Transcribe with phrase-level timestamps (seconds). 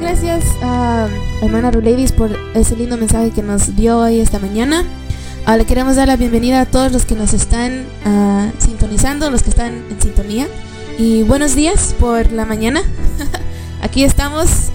[0.00, 1.08] Gracias a
[1.42, 4.84] hermana Rulevis por ese lindo mensaje que nos dio hoy esta mañana.
[5.44, 9.42] Ah, le queremos dar la bienvenida a todos los que nos están ah, sintonizando, los
[9.42, 10.46] que están en sintonía.
[10.98, 12.82] Y buenos días por la mañana.
[13.82, 14.70] Aquí estamos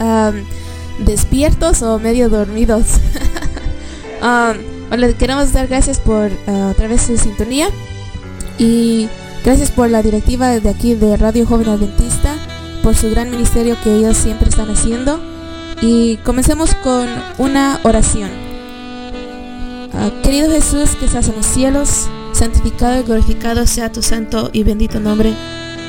[0.99, 2.85] despiertos o medio dormidos.
[4.97, 7.67] le queremos dar gracias por ah, otra vez su sintonía.
[8.57, 9.07] Y
[9.45, 12.32] gracias por la directiva de aquí de Radio Joven Adventista,
[12.83, 15.19] por su gran ministerio que ellos siempre están haciendo.
[15.81, 17.07] Y comencemos con
[17.39, 18.29] una oración.
[19.93, 24.63] Ah, querido Jesús que estás en los cielos, santificado y glorificado sea tu santo y
[24.63, 25.33] bendito nombre.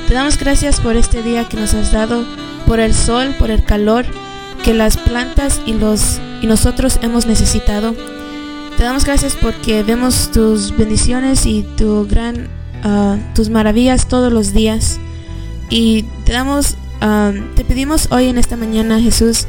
[0.09, 2.25] Te damos gracias por este día que nos has dado,
[2.67, 4.07] por el sol, por el calor
[4.63, 7.95] que las plantas y, los, y nosotros hemos necesitado.
[8.79, 12.49] Te damos gracias porque vemos tus bendiciones y tu gran
[12.87, 15.01] Ah, tus maravillas todos los días.
[15.71, 19.47] Y te damos, ah, te pedimos hoy en esta mañana, Jesús,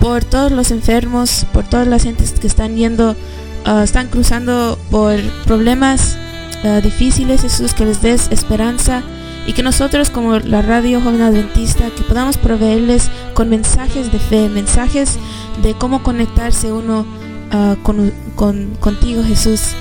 [0.00, 3.16] por todos los enfermos, por todas las gentes que están yendo,
[3.64, 6.18] ah, están cruzando por problemas
[6.82, 9.02] difíciles, Jesús, que les des esperanza
[9.46, 14.48] y que nosotros como la radio joven adventista que podamos proveerles con mensajes de fe,
[14.48, 15.18] mensajes
[15.62, 17.04] de cómo conectarse uno
[17.82, 19.72] con, con, contigo Jesús.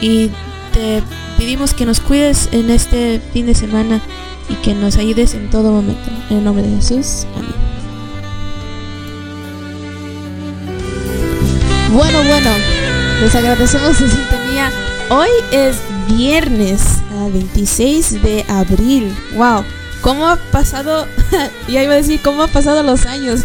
[0.00, 0.30] Y
[0.72, 1.02] te
[1.36, 4.00] pedimos que nos cuides en este fin de semana
[4.48, 6.10] y que nos ayudes en todo momento.
[6.30, 7.26] En el nombre de Jesús.
[7.36, 7.54] Amén.
[11.92, 12.50] Bueno, bueno,
[13.20, 14.70] les agradecemos su sintonía.
[15.10, 15.76] Hoy es
[16.08, 17.00] viernes
[17.32, 19.14] 26 de abril.
[19.36, 19.64] Wow,
[20.00, 21.06] ¿cómo ha pasado?
[21.68, 23.40] ya iba a decir, ¿cómo ha pasado los años?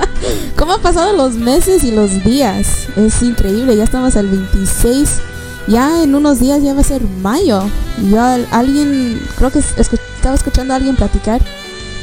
[0.56, 2.88] ¿Cómo ha pasado los meses y los días?
[2.96, 5.20] Es increíble, ya estamos al 26
[5.68, 7.62] ya en unos días ya va a ser mayo.
[8.10, 9.60] Ya alguien, creo que
[10.22, 11.40] estaba escuchando a alguien platicar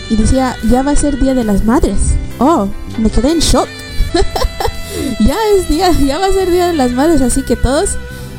[0.10, 2.16] y decía, ya va a ser Día de las Madres.
[2.38, 2.68] Oh,
[2.98, 3.70] me quedé en shock.
[5.22, 7.92] ya es día, ya va a ser Día de las Madres, así que todos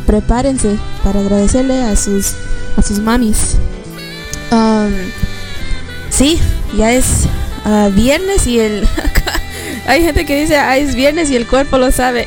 [0.07, 2.35] prepárense para agradecerle a sus
[2.77, 3.57] a sus mamis.
[4.53, 4.93] Um,
[6.11, 6.39] sí,
[6.77, 7.25] ya es
[7.65, 8.87] uh, viernes y el
[9.87, 12.27] hay gente que dice, ah, es viernes y el cuerpo lo sabe.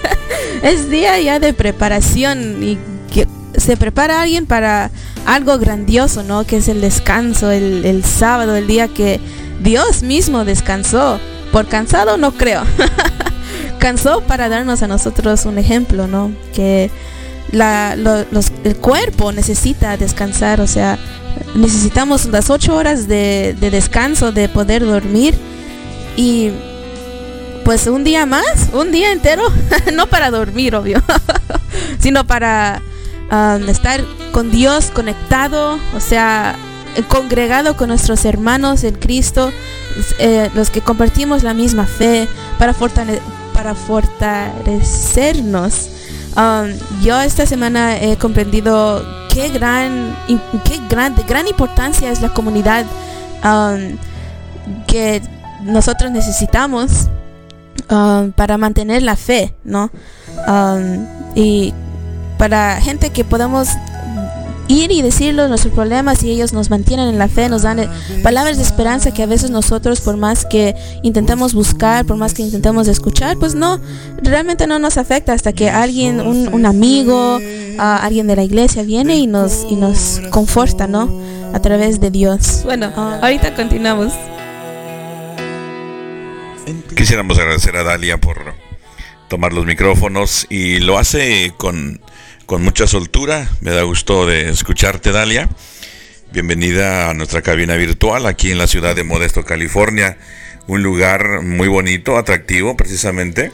[0.62, 2.76] es día ya de preparación y
[3.10, 4.90] que se prepara alguien para
[5.26, 6.44] algo grandioso, ¿no?
[6.44, 9.20] Que es el descanso, el, sábado, el día que
[9.62, 11.18] Dios mismo descansó.
[11.52, 12.62] Por cansado no creo.
[13.78, 16.32] Cansó para darnos a nosotros un ejemplo, ¿no?
[16.54, 16.90] Que
[17.50, 20.98] la, el cuerpo necesita descansar, o sea,
[21.54, 25.34] necesitamos las ocho horas de, de descanso, de poder dormir.
[26.16, 26.50] Y
[27.64, 29.42] pues un día más, un día entero,
[29.94, 31.02] no para dormir, obvio,
[32.00, 32.80] sino para
[33.32, 34.00] um, estar
[34.32, 36.54] con Dios conectado, o sea,
[37.08, 39.50] congregado con nuestros hermanos en Cristo,
[40.18, 42.28] eh, los que compartimos la misma fe,
[42.58, 42.74] para,
[43.74, 45.88] fortalecernos.
[46.36, 46.68] Um,
[47.02, 50.14] yo esta semana he comprendido qué gran,
[50.64, 52.84] qué gran, gran importancia es la comunidad
[53.44, 53.96] um,
[54.86, 55.22] que
[55.62, 57.08] nosotros necesitamos
[58.36, 59.90] para mantener la fe, ¿no?
[61.34, 61.74] Y
[62.42, 63.68] para gente que podamos
[64.66, 67.88] ir y decirles nuestros problemas y ellos nos mantienen en la fe, nos dan eh,
[68.24, 72.42] palabras de esperanza que a veces nosotros por más que intentemos buscar, por más que
[72.42, 73.80] intentemos escuchar, pues no,
[74.24, 77.38] realmente no nos afecta hasta que alguien, un, amigo,
[77.78, 81.08] alguien de la iglesia viene y nos, y nos conforta, ¿no?
[81.54, 82.62] A través de Dios.
[82.64, 82.92] Bueno,
[83.22, 84.12] ahorita continuamos.
[86.96, 88.36] Quisiéramos agradecer a Dalia por
[89.28, 92.00] tomar los micrófonos y lo hace con,
[92.58, 93.48] mucha soltura.
[93.60, 95.48] Me da gusto de escucharte, Dalia.
[96.32, 100.18] Bienvenida a nuestra cabina virtual aquí en la ciudad de Modesto, California.
[100.66, 103.52] Un lugar muy bonito, atractivo precisamente.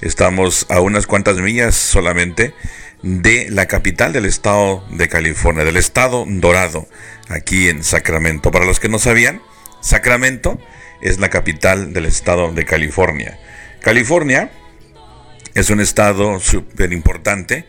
[0.00, 2.54] Estamos a unas cuantas millas solamente
[3.02, 6.86] de la capital del estado de California, del estado dorado,
[7.28, 8.50] aquí en Sacramento.
[8.50, 9.42] Para los que no sabían,
[9.80, 10.60] Sacramento
[11.00, 13.38] es la capital del estado de California.
[13.80, 14.50] California
[15.54, 17.66] es un estado súper importante,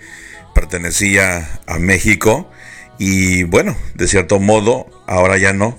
[0.57, 2.49] pertenecía a México
[2.97, 5.77] y bueno, de cierto modo, ahora ya no,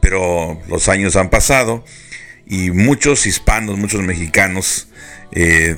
[0.00, 1.84] pero los años han pasado
[2.44, 4.88] y muchos hispanos, muchos mexicanos
[5.30, 5.76] eh,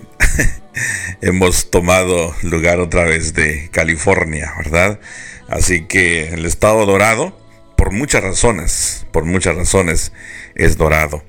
[1.21, 5.01] hemos tomado lugar otra vez de California, ¿verdad?
[5.47, 7.39] Así que el estado dorado,
[7.77, 10.13] por muchas razones, por muchas razones,
[10.55, 11.23] es dorado.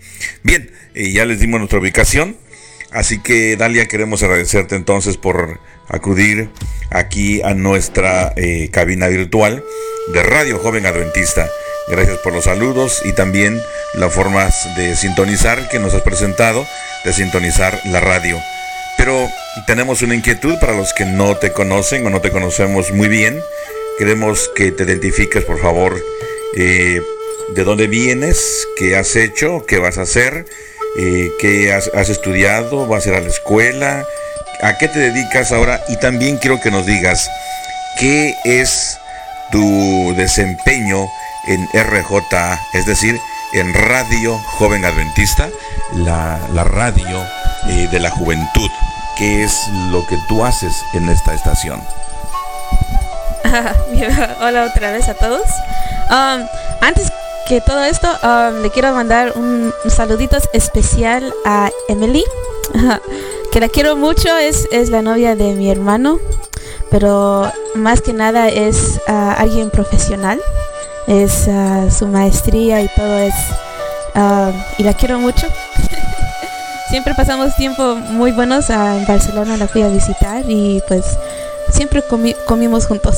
[0.44, 2.38] Bien, ya les dimos nuestra ubicación.
[2.92, 6.50] Así que Dalia, queremos agradecerte entonces por acudir
[6.90, 9.64] aquí a nuestra eh, cabina virtual
[10.14, 11.50] de Radio Joven Adventista
[11.88, 13.62] Gracias por los saludos y también
[13.94, 16.66] las formas de sintonizar que nos has presentado,
[17.04, 18.40] de sintonizar la radio.
[18.98, 19.30] Pero
[19.68, 23.40] tenemos una inquietud para los que no te conocen o no te conocemos muy bien.
[24.00, 26.04] Queremos que te identifiques, por favor,
[26.58, 27.02] eh,
[27.50, 30.46] de dónde vienes, qué has hecho, qué vas a hacer,
[30.98, 34.08] eh, qué has, estudiado, vas a ir a la escuela,
[34.66, 37.30] a qué te dedicas ahora y también quiero que nos digas
[38.00, 38.98] qué es
[39.52, 41.08] tu desempeño
[41.48, 43.20] en RJ, es decir,
[43.54, 45.50] en Radio Joven Adventista,
[45.94, 47.24] la, la radio
[47.68, 48.70] eh, de la juventud.
[49.16, 51.80] ¿Qué es lo que tú haces en esta estación?
[54.42, 55.48] Hola otra vez a todos.
[56.10, 56.48] Um,
[56.82, 57.12] antes
[57.48, 62.24] que todo esto, um, le quiero mandar un, saludito especial a Emily,
[63.56, 66.20] que la quiero mucho, es, es la novia de mi hermano,
[66.92, 70.42] pero más que nada es uh, alguien profesional,
[71.08, 73.34] es uh, su maestría y todo es,
[74.14, 75.48] uh, y la quiero mucho.
[76.90, 81.06] siempre pasamos tiempo muy buenos en Barcelona, la fui a visitar y pues
[81.70, 82.04] siempre
[82.46, 83.18] comimos juntos.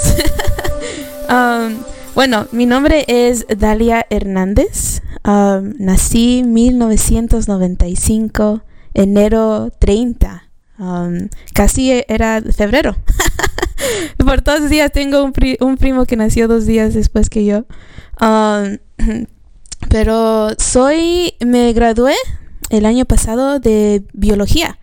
[2.14, 5.02] bueno, mi nombre es Dalia Hernández.
[5.26, 8.62] Um, nací 1995,
[8.98, 10.44] enero 30.
[10.80, 12.96] Um, casi era febrero.
[14.18, 17.66] Por todos días tengo un, un, primo que nació dos días después que yo.
[18.20, 18.78] Um,
[19.90, 22.16] pero soy, me gradué
[22.70, 24.78] el año pasado de biología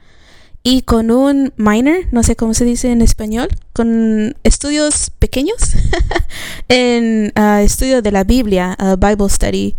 [0.67, 5.75] y con un minor, no sé cómo se dice en español, con estudios pequeños
[6.69, 9.75] en uh, estudio de la Biblia, uh, Bible Study.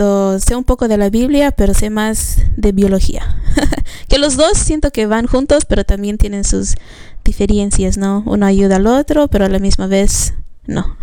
[0.00, 3.36] So, sé un poco de la Biblia, pero sé más de biología.
[4.08, 6.76] que los dos siento que van juntos, pero también tienen sus
[7.22, 8.22] diferencias, ¿no?
[8.24, 10.32] Uno ayuda al otro, pero a la misma vez
[10.66, 10.96] no.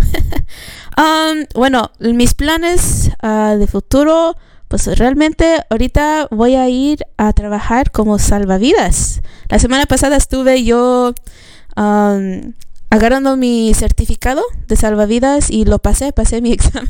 [0.98, 4.36] um, bueno, mis planes uh, de futuro
[4.68, 9.22] pues realmente ahorita voy a ir a trabajar como salvavidas.
[9.48, 11.14] La semana pasada estuve yo
[12.89, 16.89] agarrando mi certificado de salvavidas y lo pasé, pasé mi examen.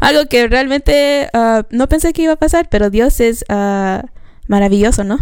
[0.00, 4.06] Algo que realmente ah, no pensé que iba a pasar, pero Dios es uh,
[4.48, 5.18] maravilloso, ¿no?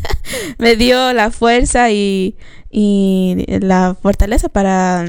[0.58, 2.36] Me dio la fuerza y,
[2.70, 5.06] y la fortaleza para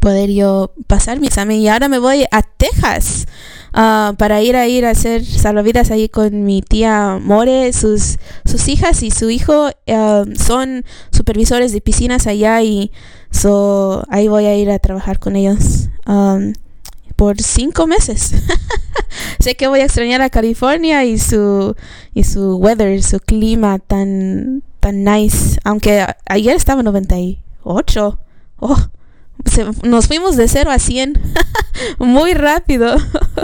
[0.00, 1.58] poder yo pasar mi examen.
[1.58, 3.26] Y ahora me voy a Texas
[3.72, 7.72] uh, para ir a ir a hacer salvavidas ahí con mi tía More.
[7.72, 12.92] Sus sus hijas y su hijo uh, son supervisores de piscinas allá y
[13.30, 16.52] so ahí voy a ir a trabajar con ellos um,
[17.16, 18.34] por cinco meses.
[19.40, 21.74] Sé que voy a extrañar a California y su
[22.14, 25.58] y su weather su clima tan tan nice.
[25.64, 28.18] Aunque ayer estaba 98
[28.58, 28.88] oh
[29.82, 31.20] nos fuimos de 0 a 100
[31.98, 32.96] muy rápido.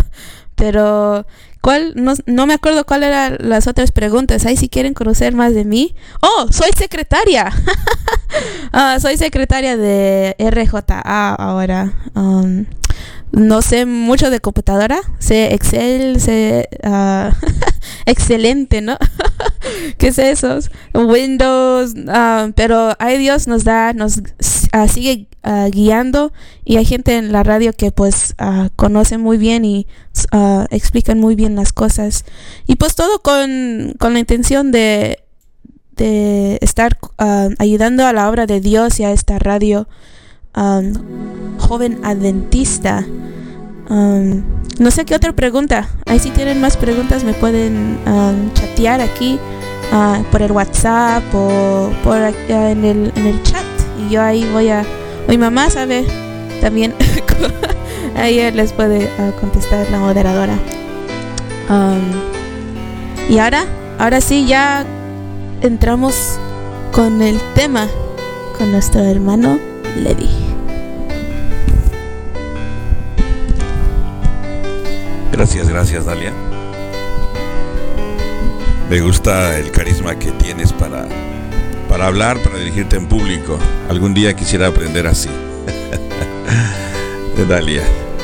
[0.55, 1.27] Pero,
[1.61, 1.93] ¿cuál?
[1.97, 4.47] No, no, me acuerdo cuál eran las otras preguntas.
[4.47, 5.95] Ahí si quieren conocer más de mí.
[6.21, 7.51] Oh, soy secretaria.
[8.73, 11.93] uh, soy secretaria de RJA ahora.
[12.15, 12.67] Um,
[13.33, 17.35] no sé mucho de computadora, sé Excel, sé uh,
[18.07, 18.99] excelente, ¿no?
[19.99, 20.59] ¿Qué es eso?
[20.95, 25.29] Windows, uh, pero ay Dios nos da, nos uh, sigue
[25.73, 26.33] guiando
[26.65, 28.37] y hay gente en la radio que pues
[28.77, 29.89] conoce muy bien y
[30.71, 32.25] explican muy bien las cosas
[32.69, 35.19] y pues todo con, con la intención de,
[35.97, 36.97] de estar
[37.59, 39.89] ayudando a la obra de Dios y a esta radio
[40.55, 40.93] Um,
[41.59, 43.07] joven adventista.
[43.89, 44.43] Um,
[44.79, 45.89] no sé qué otra pregunta.
[46.05, 49.39] Ahí si tienen más preguntas me pueden um, chatear aquí
[49.93, 53.65] uh, por el WhatsApp o por en, el, en el chat.
[53.99, 54.85] Y yo ahí voy a...
[55.27, 56.05] Mi mamá sabe
[56.61, 56.95] también.
[58.17, 60.59] ahí les puede uh, contestar la moderadora.
[63.31, 63.65] y ahora,
[63.99, 64.85] ahora sí ya
[65.63, 66.39] entramos
[66.93, 67.89] con el tema
[68.59, 70.29] con nuestro hermano Levi.
[75.33, 76.33] Gracias, gracias, Dalia.
[78.89, 81.07] Me gusta el carisma que tienes para,
[81.89, 83.59] para hablar, para dirigirte en público.
[83.89, 85.31] Algún día quisiera aprender así.
[87.49, 87.83] Dalia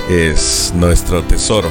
[0.09, 1.69] es nuestro tesoro.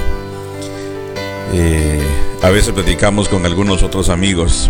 [1.54, 2.02] Eh,
[2.42, 4.70] a veces platicamos con algunos otros amigos,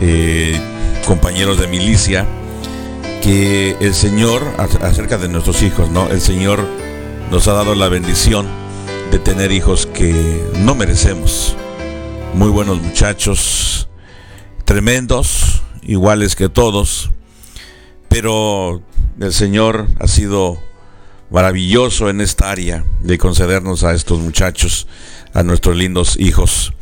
[0.00, 0.58] eh,
[1.06, 2.26] compañeros de milicia,
[3.24, 6.10] que el Señor, acerca de nuestros hijos, ¿no?
[6.10, 6.62] El Señor
[7.30, 8.46] nos ha dado la bendición
[9.10, 11.56] de tener hijos que no merecemos.
[12.34, 13.88] Muy buenos muchachos,
[14.66, 17.12] tremendos, iguales que todos,
[18.10, 18.82] pero
[19.18, 20.58] el Señor ha sido
[21.30, 24.86] maravilloso en esta área de concedernos a estos muchachos,
[25.32, 26.74] a nuestros lindos hijos.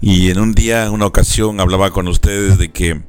[0.00, 3.00] Y en un día, una ocasión, hablaba con ustedes de que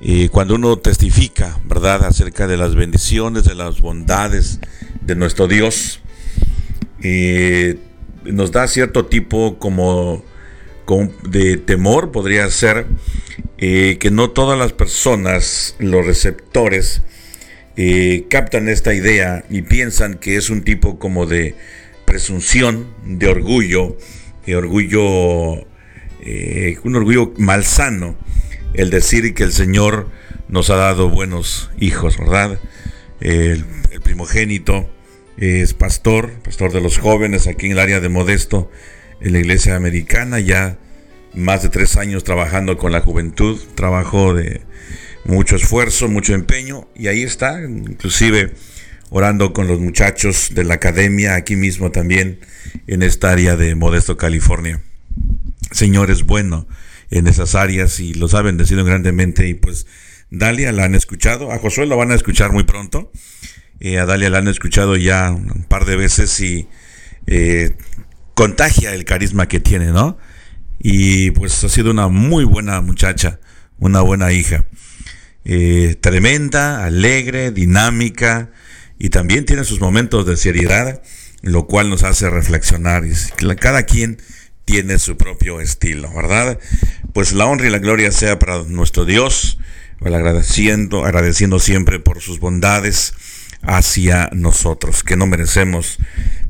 [0.00, 4.60] eh, cuando uno testifica, ¿verdad?, acerca de las bendiciones, de las bondades
[5.00, 6.00] de nuestro Dios,
[7.02, 7.78] eh,
[8.24, 10.24] nos da cierto tipo como,
[11.24, 12.86] de temor, podría ser,
[13.58, 17.02] eh, que no todas las personas, los receptores,
[18.28, 21.54] captan esta idea y piensan que es un tipo como de
[22.06, 23.96] presunción, de orgullo,
[24.44, 25.64] de orgullo
[26.20, 28.16] eh, un orgullo malsano
[28.74, 30.08] el decir que el Señor
[30.48, 32.58] nos ha dado buenos hijos, ¿verdad?
[33.20, 33.64] El,
[34.02, 34.88] primogénito
[35.36, 38.70] es pastor, pastor de los jóvenes aquí en el área de Modesto,
[39.20, 40.78] en la iglesia americana, ya
[41.34, 44.62] más de tres años trabajando con la juventud, trabajo de
[45.24, 48.54] mucho esfuerzo, mucho empeño, y ahí está, inclusive
[49.10, 52.40] orando con los muchachos de la academia, aquí mismo también,
[52.86, 54.80] en esta área de Modesto, California.
[55.70, 56.66] Señor es bueno
[57.10, 59.48] en esas áreas y los ha bendecido grandemente.
[59.48, 59.86] Y pues
[60.30, 63.10] Dalia la han escuchado, a Josué lo van a escuchar muy pronto.
[63.80, 66.68] Eh, a Dalia la han escuchado ya un par de veces y
[67.26, 67.76] eh,
[68.34, 70.18] contagia el carisma que tiene, ¿no?
[70.78, 73.40] Y pues ha sido una muy buena muchacha,
[73.78, 74.66] una buena hija.
[75.44, 78.50] Eh, tremenda, alegre, dinámica
[78.98, 81.02] y también tiene sus momentos de seriedad,
[81.42, 83.04] lo cual nos hace reflexionar.
[83.06, 83.14] Y
[83.56, 84.18] cada quien
[84.64, 86.58] tiene su propio estilo, ¿verdad?
[87.12, 89.58] Pues la honra y la gloria sea para nuestro Dios,
[90.00, 93.14] agradeciendo, agradeciendo siempre por sus bondades
[93.62, 95.98] hacia nosotros, que no merecemos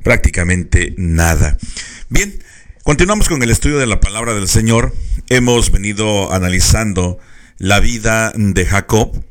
[0.02, 1.56] prácticamente nada.
[2.08, 2.42] Bien,
[2.82, 4.94] continuamos con el estudio de la palabra del Señor.
[5.28, 7.18] Hemos venido analizando
[7.58, 9.24] la vida de Jacob.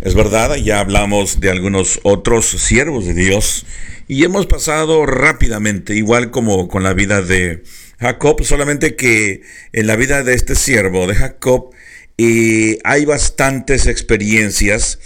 [0.00, 3.64] Es verdad, ya hablamos de algunos otros siervos de Dios
[4.08, 7.64] y hemos pasado rápidamente, igual como con la vida de
[7.98, 11.70] Jacob, solamente que en la vida de este siervo de Jacob
[12.18, 14.98] eh, hay bastantes experiencias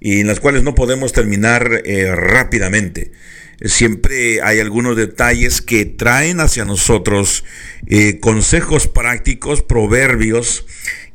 [0.00, 3.12] y en las cuales no podemos terminar eh, rápidamente.
[3.64, 7.44] Siempre hay algunos detalles que traen hacia nosotros
[7.86, 10.64] eh, consejos prácticos, proverbios,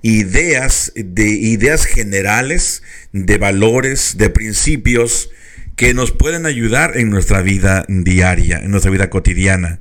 [0.02, 5.30] ideas de ideas generales, de valores, de principios
[5.78, 9.80] que nos pueden ayudar en nuestra vida diaria, en nuestra vida cotidiana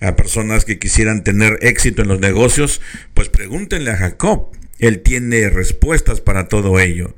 [0.00, 2.80] a personas que quisieran tener éxito en los negocios,
[3.14, 4.50] pues pregúntenle a Jacob.
[4.78, 7.14] Él tiene respuestas para todo ello.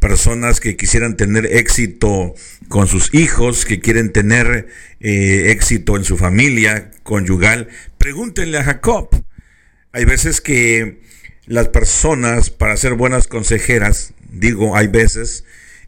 [0.00, 2.34] Personas que quisieran tener éxito
[2.68, 4.68] con sus hijos, que quieren tener
[5.00, 9.08] eh, éxito en su familia conyugal, pregúntenle a Jacob.
[9.92, 11.00] Hay veces que
[11.46, 15.44] las personas, para ser buenas consejeras, digo, hay veces,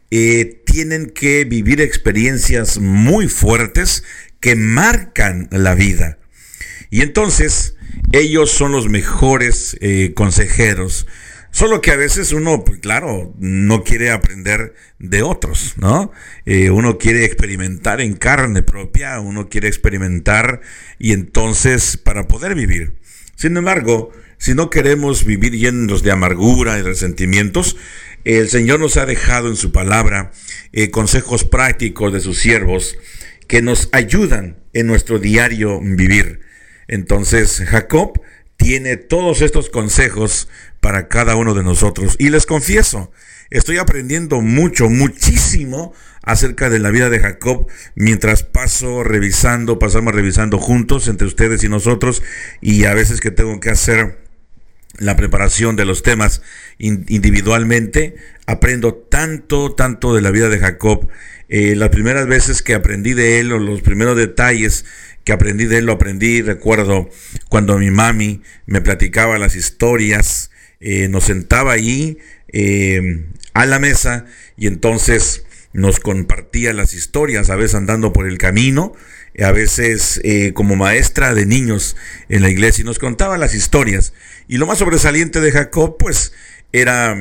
[0.09, 4.03] eh, tienen que vivir experiencias muy fuertes
[4.41, 6.17] que marcan la vida.
[6.91, 7.75] Y entonces
[8.11, 11.07] ellos son los mejores eh, consejeros.
[11.49, 16.11] Solo que a veces uno, pues, claro, no quiere aprender de otros, ¿no?
[16.45, 20.61] Eh, uno quiere experimentar en carne propia, uno quiere experimentar
[20.99, 22.93] y entonces para poder vivir.
[23.35, 27.77] Sin embargo, si no queremos vivir llenos de amargura y resentimientos,
[28.23, 30.31] el Señor nos ha dejado en su palabra
[30.73, 32.97] eh, consejos prácticos de sus siervos
[33.47, 36.50] que nos ayudan en nuestro diario vivir.
[36.87, 38.21] Entonces Jacob
[38.57, 40.47] tiene todos estos consejos
[40.79, 42.15] para cada uno de nosotros.
[42.19, 43.11] Y les confieso,
[43.49, 50.59] estoy aprendiendo mucho, muchísimo acerca de la vida de Jacob mientras paso revisando, pasamos revisando
[50.59, 52.21] juntos entre ustedes y nosotros
[52.61, 54.19] y a veces que tengo que hacer
[54.99, 56.41] la preparación de los temas
[56.77, 61.07] individualmente, aprendo tanto, tanto de la vida de Jacob.
[61.49, 64.85] Eh, las primeras veces que aprendí de él o los primeros detalles
[65.23, 67.09] que aprendí de él, lo aprendí, recuerdo
[67.49, 72.17] cuando mi mami me platicaba las historias, eh, nos sentaba ahí
[72.51, 74.25] eh, a la mesa
[74.57, 78.93] y entonces nos compartía las historias, a veces andando por el camino,
[79.39, 81.95] a veces eh, como maestra de niños
[82.27, 84.13] en la iglesia y nos contaba las historias.
[84.47, 86.33] Y lo más sobresaliente de Jacob, pues,
[86.73, 87.15] era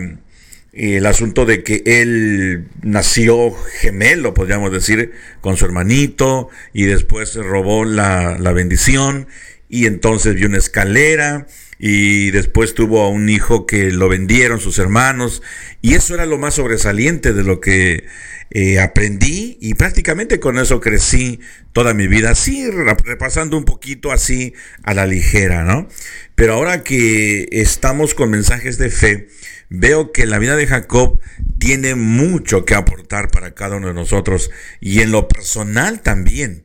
[0.72, 7.84] el asunto de que él nació gemelo, podríamos decir, con su hermanito y después robó
[7.84, 9.26] la, la bendición
[9.68, 11.46] y entonces vio una escalera
[11.82, 15.42] y después tuvo a un hijo que lo vendieron sus hermanos
[15.80, 18.04] y eso era lo más sobresaliente de lo que
[18.50, 21.40] eh, aprendí y prácticamente con eso crecí
[21.72, 25.88] toda mi vida, así repasando un poquito así a la ligera, ¿no?
[26.34, 29.28] Pero ahora que estamos con mensajes de fe,
[29.70, 31.18] veo que la vida de Jacob
[31.58, 36.64] tiene mucho que aportar para cada uno de nosotros y en lo personal también.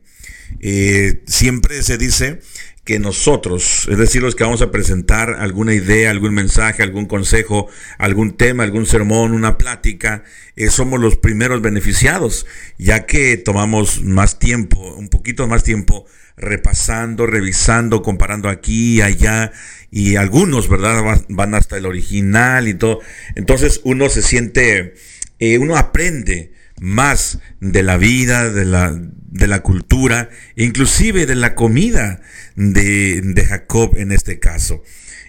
[0.60, 2.40] Eh, siempre se dice
[2.86, 7.66] que nosotros, es decir, los que vamos a presentar alguna idea, algún mensaje, algún consejo,
[7.98, 10.22] algún tema, algún sermón, una plática,
[10.54, 12.46] eh, somos los primeros beneficiados,
[12.78, 19.50] ya que tomamos más tiempo, un poquito más tiempo repasando, revisando, comparando aquí y allá,
[19.90, 21.24] y algunos, ¿verdad?
[21.28, 23.00] Van hasta el original y todo.
[23.34, 24.94] Entonces uno se siente,
[25.40, 28.96] eh, uno aprende más de la vida, de la,
[29.36, 32.20] de la cultura, inclusive de la comida
[32.54, 34.82] de, de Jacob en este caso.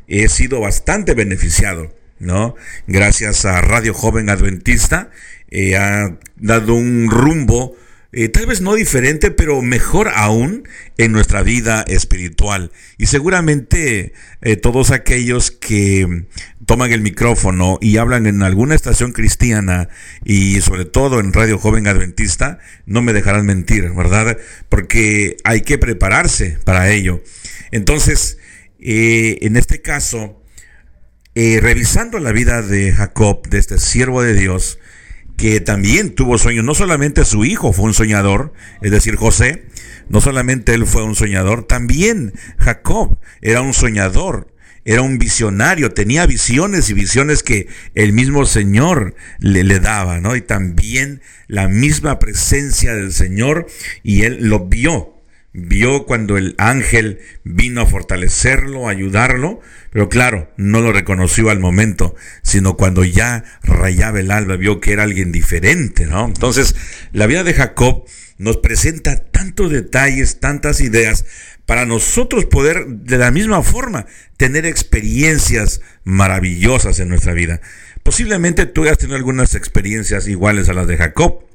[0.07, 2.55] He sido bastante beneficiado, ¿no?
[2.87, 5.11] Gracias a Radio Joven Adventista,
[5.49, 7.75] eh, ha dado un rumbo
[8.13, 12.71] eh, tal vez no diferente, pero mejor aún en nuestra vida espiritual.
[12.97, 16.25] Y seguramente eh, todos aquellos que
[16.65, 19.89] toman el micrófono y hablan en alguna estación cristiana
[20.23, 24.37] y sobre todo en Radio Joven Adventista, no me dejarán mentir, ¿verdad?
[24.69, 27.21] Porque hay que prepararse para ello.
[27.71, 28.37] Entonces,
[28.79, 30.41] eh, en este caso,
[31.35, 34.79] revisando la vida de Jacob, de este siervo de Dios,
[35.37, 36.65] que también tuvo sueños.
[36.65, 39.65] No solamente su hijo fue un soñador, es decir, José,
[40.09, 44.53] no solamente él fue un soñador, también Jacob era un soñador,
[44.83, 50.35] era un visionario, tenía visiones y visiones que el mismo Señor le, le daba, ¿no?
[50.35, 53.67] Y también la misma presencia del Señor
[54.01, 55.16] y él lo vio
[55.59, 59.59] vio cuando el ángel vino a fortalecerlo, ayudarlo,
[59.89, 64.93] pero claro, no lo reconoció al momento, sino cuando ya rayaba el alba, vio que
[64.93, 66.25] era alguien diferente, ¿no?
[66.25, 66.75] Entonces,
[67.11, 68.05] la vida de Jacob
[68.37, 71.25] nos presenta tantos detalles, tantas ideas,
[71.65, 74.05] para nosotros poder de la misma forma
[74.37, 77.61] tener experiencias maravillosas en nuestra vida.
[78.03, 81.46] Posiblemente tú hayas tenido algunas experiencias iguales a las de Jacob.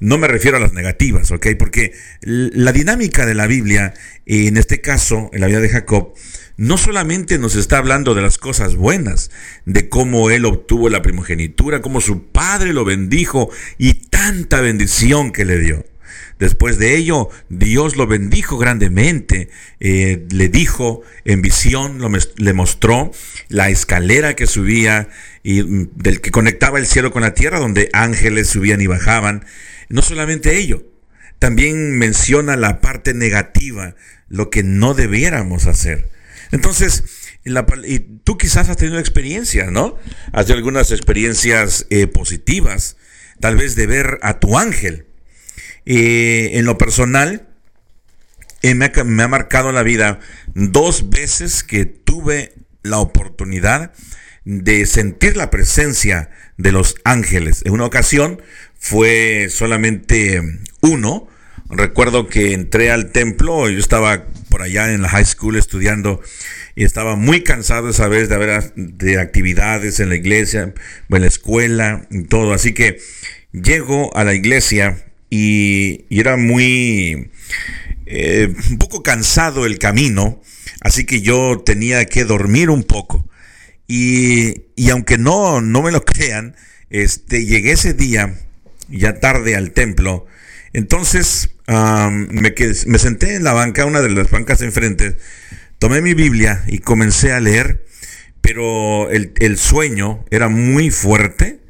[0.00, 1.48] No me refiero a las negativas, ¿ok?
[1.58, 3.94] Porque la dinámica de la Biblia,
[4.26, 6.14] en este caso, en la vida de Jacob,
[6.56, 9.30] no solamente nos está hablando de las cosas buenas,
[9.64, 15.44] de cómo él obtuvo la primogenitura, cómo su padre lo bendijo y tanta bendición que
[15.44, 15.84] le dio.
[16.38, 19.50] Después de ello, Dios lo bendijo grandemente.
[19.80, 22.00] Eh, le dijo en visión,
[22.36, 23.10] le mostró
[23.48, 25.08] la escalera que subía
[25.42, 29.44] y mm, del que conectaba el cielo con la tierra, donde ángeles subían y bajaban.
[29.88, 30.84] No solamente ello,
[31.38, 33.96] también menciona la parte negativa,
[34.28, 36.08] lo que no debiéramos hacer.
[36.52, 37.04] Entonces,
[37.84, 39.96] y tú quizás has tenido experiencias, ¿no?
[40.32, 42.96] Has tenido algunas experiencias eh, positivas,
[43.40, 45.07] tal vez de ver a tu ángel.
[45.90, 47.48] Eh, en lo personal,
[48.60, 50.20] eh, me, ha, marcado la vida
[50.52, 53.94] dos veces que tuve la oportunidad
[54.44, 57.62] de sentir la presencia de los ángeles.
[57.64, 58.42] En una ocasión
[58.78, 60.42] fue solamente
[60.82, 61.26] uno.
[61.70, 66.20] Recuerdo que entré al templo, yo estaba por allá en la high school estudiando
[66.76, 70.74] y estaba muy cansado esa vez de haber de actividades en la iglesia,
[71.08, 72.52] en la escuela y todo.
[72.52, 72.98] Así que
[73.52, 77.30] llego a la iglesia y, era muy
[78.06, 80.40] eh, un poco cansado el camino,
[80.80, 83.28] así que yo tenía que dormir un poco.
[83.86, 86.56] Y, aunque no, no me lo crean,
[86.90, 88.38] este, llegué ese día,
[88.88, 90.26] ya tarde al templo.
[90.72, 92.54] Entonces me,
[92.86, 95.16] me senté en la banca, una de las bancas enfrente,
[95.78, 97.84] tomé mi Biblia y comencé a leer,
[98.40, 101.60] pero el, el sueño era muy fuerte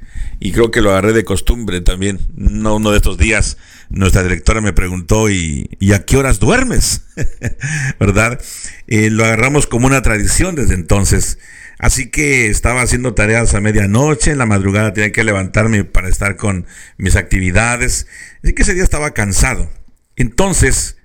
[0.41, 2.21] y creo que lo agarré de costumbre también.
[2.37, 3.57] No, uno de estos días
[3.91, 7.07] nuestra directora me preguntó, ¿y, a qué horas duermes?
[8.01, 8.41] ¿Verdad?
[8.87, 11.39] Eh, lo agarramos como una tradición desde entonces.
[11.79, 16.37] Así que estaba haciendo tareas a medianoche, en la madrugada tenía que levantarme para estar
[16.37, 18.07] con mis actividades.
[18.43, 19.71] Así que ese día estaba cansado.
[20.17, 20.97] Entonces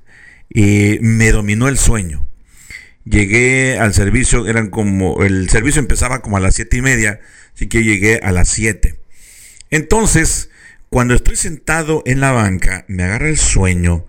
[0.54, 2.28] eh, me dominó el sueño.
[3.06, 7.20] Llegué al servicio, eran como, el servicio empezaba como a las siete y media,
[7.54, 9.03] así que llegué a las siete.
[9.74, 10.52] Entonces,
[10.90, 14.06] cuando estoy sentado en la banca, me agarra el sueño.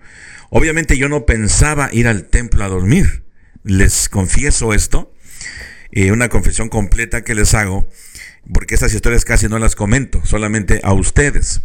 [0.51, 3.23] Obviamente yo no pensaba ir al templo a dormir.
[3.63, 5.11] Les confieso esto.
[5.91, 7.89] Eh, una confesión completa que les hago,
[8.53, 11.63] porque estas historias casi no las comento, solamente a ustedes.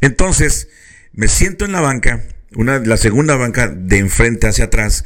[0.00, 0.68] Entonces,
[1.12, 2.22] me siento en la banca,
[2.54, 5.04] una, la segunda banca de enfrente hacia atrás,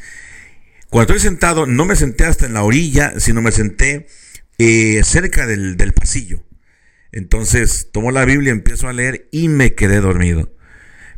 [0.90, 4.08] Cuando estoy sentado, no me senté hasta en la orilla, sino me senté
[4.58, 6.45] eh, cerca del, del pasillo.
[7.12, 10.52] Entonces tomo la Biblia, empiezo a leer y me quedé dormido.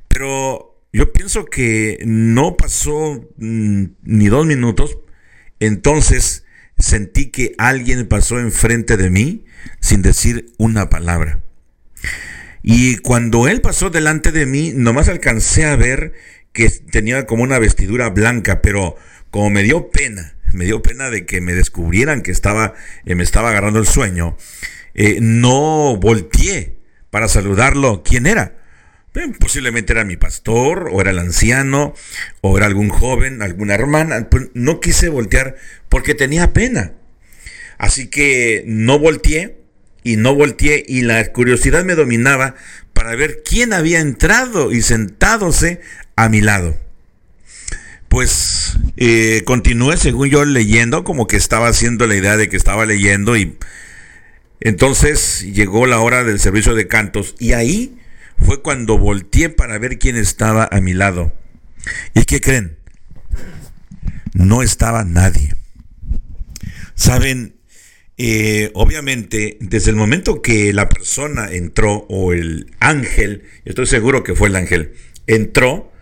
[0.08, 4.98] Pero yo pienso que no pasó mm, ni dos minutos.
[5.60, 6.44] Entonces
[6.78, 9.44] sentí que alguien pasó enfrente de mí
[9.80, 11.40] sin decir una palabra.
[12.62, 16.12] Y cuando él pasó delante de mí, nomás alcancé a ver
[16.52, 18.96] que tenía como una vestidura blanca, pero
[19.30, 22.74] como me dio pena, me dio pena de que me descubrieran que estaba,
[23.04, 24.36] eh, me estaba agarrando el sueño,
[24.94, 26.76] eh, no volteé
[27.10, 28.02] para saludarlo.
[28.02, 28.54] ¿Quién era?
[29.40, 31.94] posiblemente era mi pastor, o era el anciano,
[32.40, 34.28] o era algún joven, alguna hermana.
[34.30, 35.56] Pues no quise voltear
[35.88, 36.92] porque tenía pena.
[37.78, 39.58] Así que no volteé
[40.02, 42.54] y no volteé y la curiosidad me dominaba
[42.92, 45.80] para ver quién había entrado y sentadose
[46.16, 46.76] a mi lado.
[48.08, 52.86] Pues eh, continué según yo leyendo, como que estaba haciendo la idea de que estaba
[52.86, 53.56] leyendo y
[54.60, 57.98] entonces llegó la hora del servicio de cantos y ahí
[58.38, 61.32] fue cuando volteé para ver quién estaba a mi lado.
[62.14, 62.76] ¿Y qué creen?
[64.32, 65.54] No estaba nadie.
[66.94, 67.54] Saben,
[68.16, 74.34] eh, obviamente, desde el momento que la persona entró, o el ángel, estoy seguro que
[74.34, 74.94] fue el ángel,
[75.26, 75.92] entró,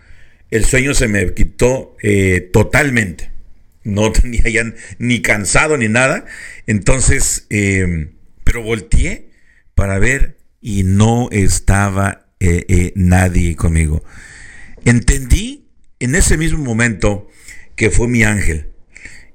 [0.49, 3.31] el sueño se me quitó eh, totalmente.
[3.83, 6.25] No tenía ni cansado ni nada.
[6.65, 8.09] Entonces, eh,
[8.63, 9.31] volteé
[9.75, 12.27] para ver y no estaba
[12.95, 14.03] nadie conmigo.
[14.85, 15.67] Entendí
[15.99, 17.27] en ese mismo momento
[17.75, 18.69] que fue mi ángel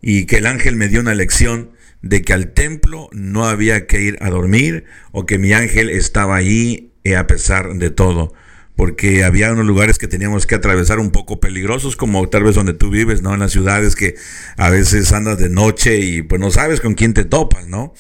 [0.00, 4.02] y que el ángel me dio una lección de que al templo no había que
[4.02, 8.34] ir a dormir o que mi ángel estaba ahí eh, a pesar de todo.
[8.74, 12.72] Porque había unos lugares que teníamos que atravesar un poco peligrosos, como tal vez donde
[12.72, 13.34] tú vives, ¿no?
[13.34, 14.16] En las ciudades que
[14.56, 17.92] a veces andas de noche y pues no sabes con quién te topas, ¿no?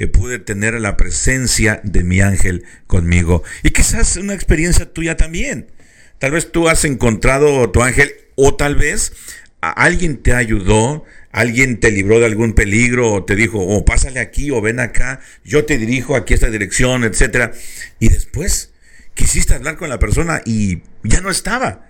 [0.00, 3.44] Eh, pude tener la presencia de mi ángel conmigo.
[3.62, 5.70] Y quizás una experiencia tuya también.
[6.18, 9.12] Tal vez tú has encontrado tu ángel o tal vez
[9.60, 14.20] alguien te ayudó alguien te libró de algún peligro o te dijo, o oh, pásale
[14.20, 17.52] aquí o ven acá, yo te dirijo aquí a esta dirección, etcétera.
[17.98, 18.72] Y después
[19.14, 21.88] quisiste hablar con la persona y ya no estaba,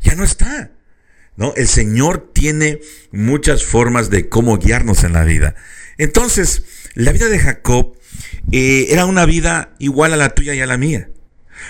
[0.00, 0.70] ya no está.
[1.34, 1.54] ¿No?
[1.56, 5.54] El Señor tiene muchas formas de cómo guiarnos en la vida.
[5.96, 7.96] Entonces, la vida de Jacob
[8.50, 11.08] eh, era una vida igual a la tuya y a la mía.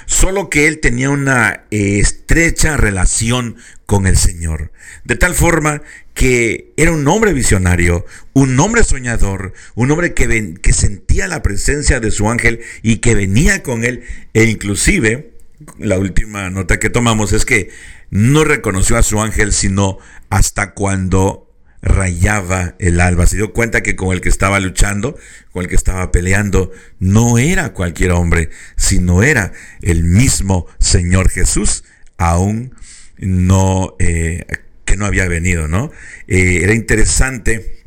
[0.06, 3.56] Solo que él tenía una eh, estrecha relación
[3.87, 4.72] con el Señor.
[5.04, 5.82] De tal forma
[6.14, 12.00] que era un hombre visionario, un hombre soñador, un hombre que, que sentía la presencia
[12.00, 14.02] de su ángel y que venía con él.
[14.32, 15.35] E inclusive,
[15.78, 17.70] la última nota que tomamos es que
[18.11, 19.98] no reconoció a su ángel sino
[20.30, 21.51] hasta cuando
[21.82, 23.26] rayaba el alba.
[23.26, 25.18] Se dio cuenta que con el que estaba luchando,
[25.52, 31.84] con el que estaba peleando, no era cualquier hombre, sino era el mismo Señor Jesús,
[32.16, 32.74] aún
[33.18, 34.46] no, eh,
[34.84, 35.90] que no había venido, ¿no?
[36.28, 37.84] Eh, era interesante,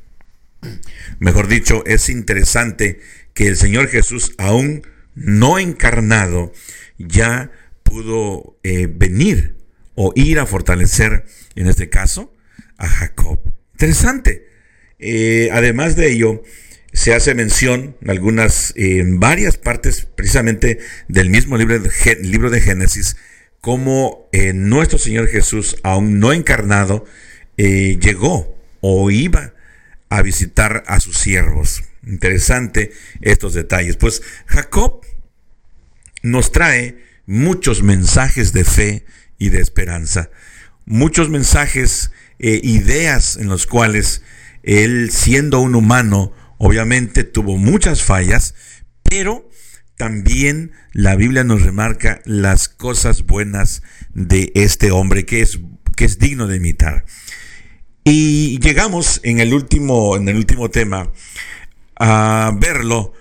[1.20, 3.00] mejor dicho, es interesante
[3.34, 4.84] que el Señor Jesús, aún
[5.16, 6.52] no encarnado,
[6.98, 7.52] ya
[7.84, 9.56] pudo eh, venir
[9.96, 12.34] o ir a fortalecer, en este caso,
[12.78, 13.55] a Jacob.
[13.76, 14.48] Interesante.
[15.00, 16.44] Eh, además de ello,
[16.94, 22.62] se hace mención en algunas, en varias partes precisamente del mismo libro de, libro de
[22.62, 23.18] Génesis,
[23.60, 27.04] como eh, nuestro Señor Jesús, aún no encarnado,
[27.58, 29.54] eh, llegó o iba
[30.08, 31.84] a visitar a sus siervos.
[32.08, 33.98] Interesante estos detalles.
[33.98, 35.02] Pues Jacob
[36.24, 39.06] nos trae muchos mensajes de fe
[39.38, 40.30] y de esperanza,
[40.86, 44.22] muchos mensajes eh, ideas en los cuales
[44.64, 48.56] él, siendo un humano, obviamente tuvo muchas fallas,
[49.04, 49.50] pero
[49.98, 55.60] también la Biblia nos remarca las cosas buenas de este hombre que es,
[55.96, 57.06] que es digno de imitar.
[58.04, 61.12] Y llegamos en el último, en el último tema
[61.96, 63.14] a verlo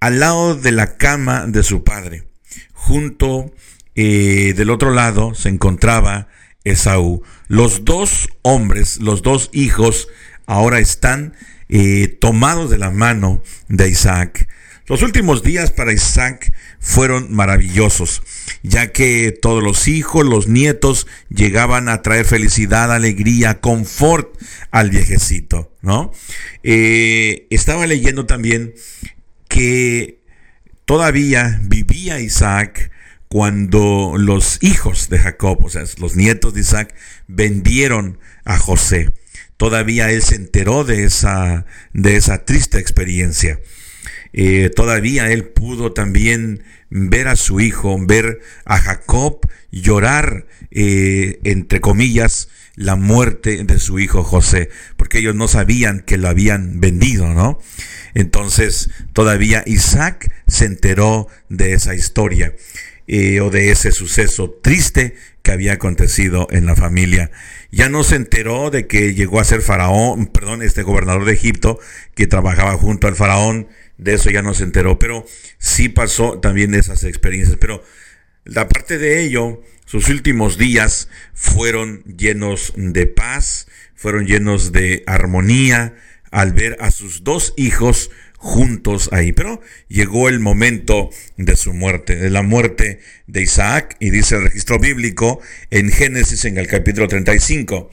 [0.00, 2.28] al lado de la cama de su padre.
[2.72, 3.52] Junto
[3.94, 6.28] eh, del otro lado se encontraba
[6.64, 7.22] Esaú.
[7.48, 10.08] Los dos hombres, los dos hijos,
[10.46, 11.34] ahora están
[11.68, 14.48] eh, tomados de la mano de Isaac.
[14.86, 18.22] Los últimos días para Isaac fueron maravillosos,
[18.64, 24.36] ya que todos los hijos, los nietos llegaban a traer felicidad, alegría, confort
[24.72, 26.10] al viejecito, ¿no?
[26.64, 28.74] Eh, estaba leyendo también
[29.46, 30.18] que
[30.86, 32.90] todavía vivía Isaac
[33.32, 36.92] cuando los hijos de Jacob, o sea, los nietos de Isaac,
[37.28, 39.10] vendieron a José.
[39.56, 43.60] todavía él se enteró de esa, de esa triste experiencia.
[44.32, 49.40] Eh, todavía él pudo también ver a su hijo, ver a Jacob
[49.70, 56.16] llorar, eh, entre comillas, la muerte de su hijo José, porque ellos no sabían que
[56.16, 57.60] lo habían vendido, ¿no?
[58.14, 62.54] Entonces todavía Isaac se enteró de esa historia
[63.12, 67.32] eh, o de ese suceso triste que había acontecido en la familia.
[67.72, 71.80] Ya no se enteró de que llegó a ser faraón, perdón, este gobernador de Egipto
[72.14, 73.66] que trabajaba junto al faraón,
[73.98, 75.26] de eso ya no se enteró, pero
[75.58, 77.58] sí pasó también esas experiencias.
[77.60, 77.82] Pero
[78.44, 85.96] la parte de ello, sus últimos días fueron llenos de paz, fueron llenos de armonía
[86.30, 89.32] al ver a sus dos hijos juntos ahí.
[89.32, 94.44] Pero llegó el momento de su muerte, de la muerte de Isaac, y dice el
[94.44, 97.90] registro bíblico en Génesis en el capítulo 35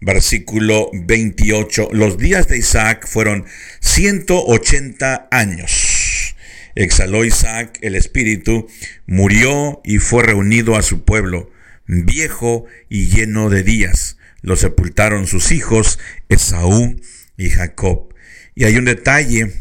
[0.00, 1.88] versículo 28.
[1.92, 3.44] Los días de Isaac fueron
[3.80, 6.36] 180 años.
[6.76, 8.68] Exhaló Isaac el espíritu,
[9.06, 11.50] murió y fue reunido a su pueblo,
[11.88, 14.16] viejo y lleno de días.
[14.42, 17.00] Lo sepultaron sus hijos, Esaú
[17.36, 18.14] y Jacob.
[18.54, 19.52] Y hay un detalle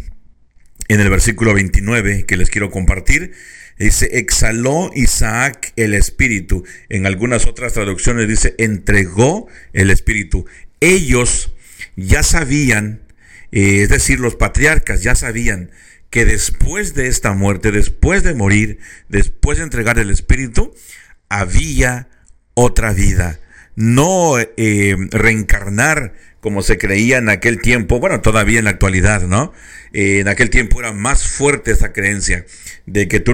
[0.88, 3.34] en el versículo 29 que les quiero compartir.
[3.78, 6.63] Dice, exhaló Isaac el espíritu.
[6.89, 10.45] En algunas otras traducciones dice, entregó el espíritu.
[10.80, 11.54] Ellos
[11.95, 13.02] ya sabían,
[13.52, 15.71] eh, es decir, los patriarcas ya sabían
[16.10, 20.73] que después de esta muerte, después de morir, después de entregar el espíritu,
[21.30, 22.10] había
[22.54, 23.39] otra vida.
[23.76, 26.13] No eh, reencarnar
[26.47, 29.51] como se creía en aquel tiempo, bueno, todavía en la actualidad, ¿no?
[29.91, 32.45] Eh, en aquel tiempo era más fuerte esa creencia
[32.86, 33.33] de que tú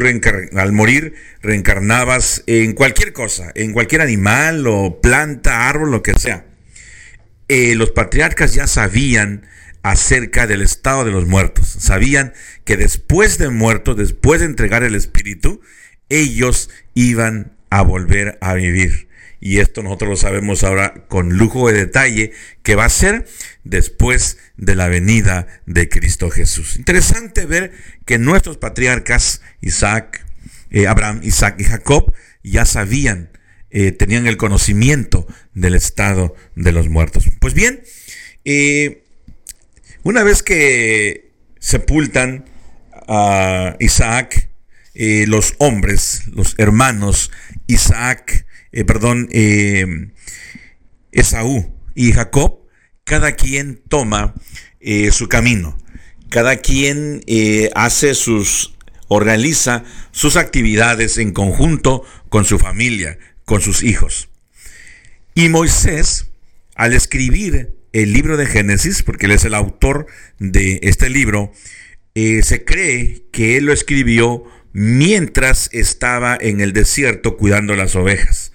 [0.55, 6.47] al morir reencarnabas en cualquier cosa, en cualquier animal o planta, árbol, lo que sea.
[7.49, 9.45] Eh, los patriarcas ya sabían
[9.83, 12.33] acerca del estado de los muertos, sabían
[12.65, 15.61] que después de muertos, después de entregar el espíritu,
[16.09, 19.07] ellos iban a volver a vivir
[19.45, 23.27] y esto nosotros lo sabemos ahora con lujo de detalle, que va a ser
[23.65, 26.77] después de la venida de Cristo Jesús.
[26.77, 27.73] Interesante ver
[28.05, 30.25] que nuestros patriarcas, Isaac,
[30.71, 33.37] eh, Abraham, Isaac y Jacob, ya sabían,
[33.69, 37.25] eh, tenían el conocimiento del estado de los muertos.
[37.41, 37.83] Pues bien,
[38.45, 39.03] eh,
[40.03, 42.45] una vez que sepultan
[43.09, 44.47] a Isaac,
[44.95, 47.29] los hombres, los hermanos,
[47.67, 49.85] Isaac, eh, perdón, eh,
[51.11, 52.59] Esaú y Jacob,
[53.03, 54.33] cada quien toma
[54.79, 55.77] eh, su camino,
[56.29, 57.21] cada quien
[57.75, 58.75] hace sus,
[59.07, 64.29] organiza sus actividades en conjunto con su familia, con sus hijos.
[65.35, 66.31] Y Moisés,
[66.73, 70.07] al escribir el libro de Génesis, porque él es el autor
[70.39, 71.53] de este libro,
[72.15, 78.52] se cree que él lo escribió mientras estaba en el desierto cuidando las ovejas.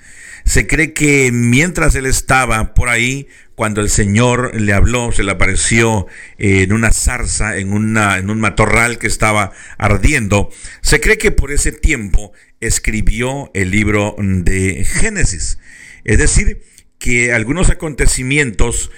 [0.48, 5.32] Se cree que mientras él estaba por ahí, cuando el Señor le habló, se le
[5.32, 6.06] apareció
[6.38, 10.48] en una zarza, en, una, en un matorral que estaba ardiendo,
[10.80, 15.58] se cree que por ese tiempo escribió el libro de Génesis.
[16.04, 16.62] Es decir,
[16.98, 18.90] que algunos acontecimientos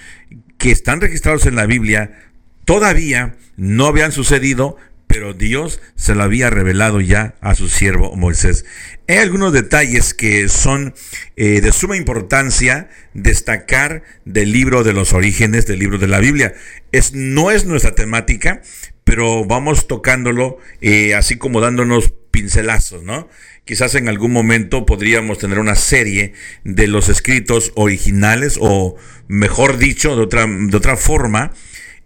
[0.56, 2.30] que están registrados en la Biblia
[2.64, 4.76] todavía no habían sucedido,
[5.10, 8.64] pero Dios se lo había revelado ya a su siervo Moisés.
[9.08, 10.94] Hay algunos detalles que son
[11.34, 16.54] eh, de suma importancia destacar del libro de los orígenes, del libro de la Biblia.
[16.92, 18.62] Es, no es nuestra temática,
[19.02, 23.28] pero vamos tocándolo eh, así como dándonos pincelazos, ¿no?
[23.64, 28.94] Quizás en algún momento podríamos tener una serie de los escritos originales o
[29.26, 31.52] mejor dicho, de otra, de otra forma,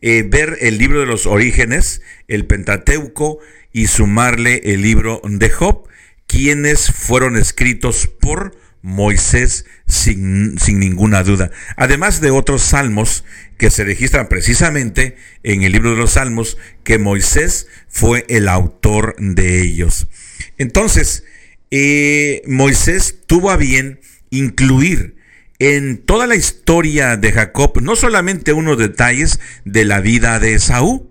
[0.06, 3.38] eh, ver el libro de los orígenes, el Pentateuco
[3.72, 5.88] y sumarle el libro de Job,
[6.26, 11.50] quienes fueron escritos por Moisés sin, sin, ninguna duda.
[11.78, 13.24] Además de otros salmos
[13.56, 19.16] que se registran precisamente en el libro de los salmos, que Moisés fue el autor
[19.18, 20.08] de ellos.
[20.58, 21.24] Entonces,
[21.70, 25.13] eh, Moisés tuvo a bien incluir
[25.58, 31.10] en toda la historia de Jacob, no solamente unos detalles de la vida de Esaú,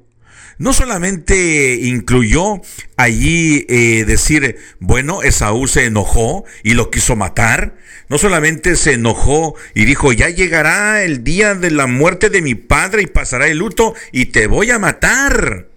[0.57, 2.61] no solamente incluyó
[2.95, 7.75] allí eh, decir, bueno, Esaú se enojó y lo quiso matar,
[8.09, 12.55] no solamente se enojó y dijo, ya llegará el día de la muerte de mi
[12.55, 15.69] padre y pasará el luto y te voy a matar.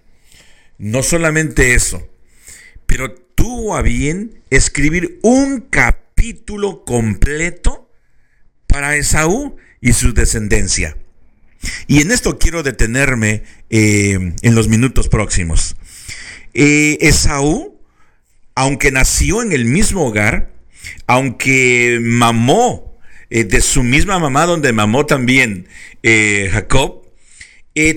[0.78, 2.06] No solamente eso,
[2.84, 7.85] pero tuvo a bien escribir un capítulo completo
[8.76, 10.98] para Esaú y su descendencia.
[11.86, 15.76] Y en esto quiero detenerme eh, en los minutos próximos.
[16.52, 17.80] Eh, Esaú,
[18.54, 20.52] aunque nació en el mismo hogar,
[21.06, 22.98] aunque mamó
[23.30, 25.68] eh, de su misma mamá donde mamó también
[26.02, 27.02] Jacob,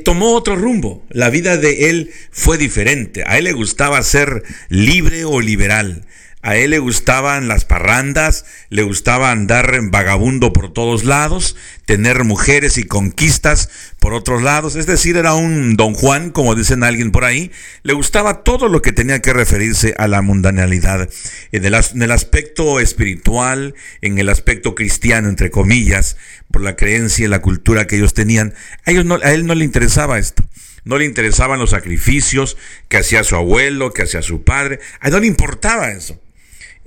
[0.05, 1.05] tomó otro rumbo.
[1.09, 3.25] La vida de él fue diferente.
[3.27, 6.05] A él le gustaba ser libre o liberal.
[6.41, 12.23] A él le gustaban las parrandas, le gustaba andar en vagabundo por todos lados, tener
[12.23, 17.11] mujeres y conquistas por otros lados, es decir, era un don Juan, como dicen alguien
[17.11, 17.51] por ahí,
[17.83, 21.09] le gustaba todo lo que tenía que referirse a la mundanalidad,
[21.51, 26.15] en el, aspecto espiritual, en el aspecto cristiano, entre comillas,
[26.51, 28.53] por la creencia y la cultura que ellos tenían,
[28.85, 30.45] a, ellos no, a él no le interesaba esto.
[30.85, 32.55] No le interesaban los sacrificios
[32.87, 34.79] que hacía su abuelo, que hacía su padre.
[35.01, 36.19] A él no le importaba eso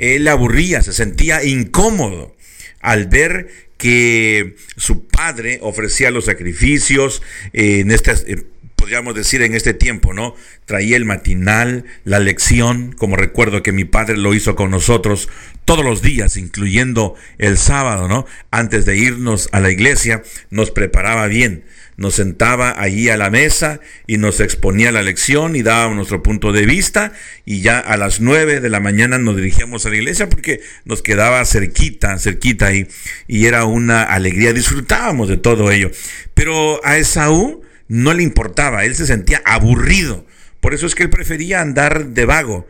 [0.03, 2.35] él aburría, se sentía incómodo
[2.81, 8.43] al ver que su padre ofrecía los sacrificios eh, en este, eh,
[8.75, 10.35] podríamos decir en este tiempo, ¿no?
[10.65, 15.29] Traía el matinal, la lección, como recuerdo que mi padre lo hizo con nosotros
[15.65, 18.27] todos los días, incluyendo el sábado, ¿no?
[18.51, 21.65] Antes de irnos a la iglesia, nos preparaba bien
[21.97, 26.53] nos sentaba allí a la mesa y nos exponía la lección y daba nuestro punto
[26.53, 27.13] de vista
[27.45, 31.03] y ya a las nueve de la mañana nos dirigíamos a la iglesia porque nos
[31.03, 32.89] quedaba cerquita, cerquita ahí
[33.29, 35.91] y era una alegría, disfrutábamos de todo ello.
[36.35, 40.27] Pero a Esaú no le importaba, él se sentía aburrido,
[40.61, 42.67] por eso es que él prefería andar de vago.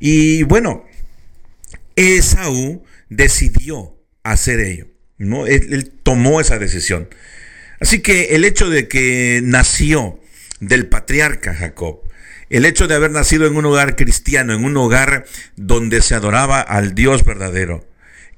[0.00, 0.86] Y bueno,
[1.96, 4.86] Esaú decidió hacer ello,
[5.18, 5.46] ¿no?
[5.46, 7.08] él tomó esa decisión.
[7.82, 10.20] Así que el hecho de que nació
[10.60, 12.02] del patriarca Jacob,
[12.48, 15.24] el hecho de haber nacido en un hogar cristiano, en un hogar
[15.56, 17.84] donde se adoraba al Dios verdadero,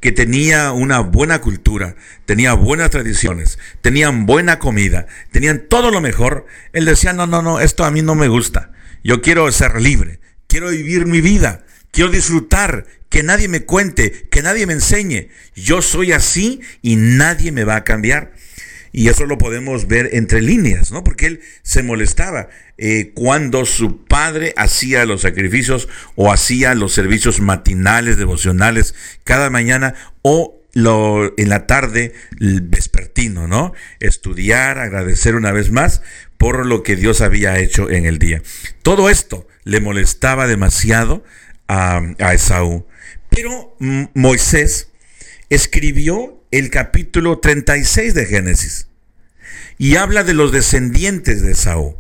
[0.01, 6.47] que tenía una buena cultura, tenía buenas tradiciones, tenían buena comida, tenían todo lo mejor,
[6.73, 8.73] él decía, no, no, no, esto a mí no me gusta.
[9.03, 14.41] Yo quiero ser libre, quiero vivir mi vida, quiero disfrutar, que nadie me cuente, que
[14.41, 15.29] nadie me enseñe.
[15.55, 18.33] Yo soy así y nadie me va a cambiar.
[18.97, 21.03] Y eso lo podemos ver entre líneas, ¿no?
[21.03, 27.41] Porque él se molestaba eh, cuando su padre hacía los sacrificios o hacía los servicios
[27.41, 33.73] matinales, devocionales, cada mañana o en la tarde vespertino, ¿no?
[33.99, 36.01] Estudiar, agradecer una vez más
[36.39, 38.43] por lo que Dios había hecho en el día.
[38.85, 41.25] Todo esto le molestaba demasiado
[41.67, 42.87] a, a Esaú.
[43.29, 43.77] Pero
[44.15, 44.93] Moisés
[45.51, 48.87] escribió el capítulo 36 de Génesis
[49.77, 51.97] y habla de los descendientes de Saúl.